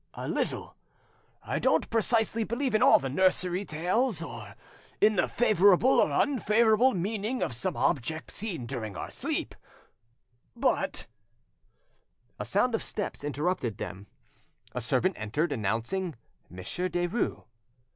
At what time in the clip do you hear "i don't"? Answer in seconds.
1.43-1.87